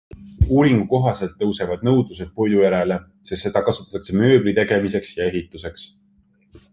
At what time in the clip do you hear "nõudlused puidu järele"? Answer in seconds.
1.87-2.97